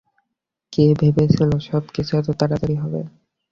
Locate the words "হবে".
2.75-3.01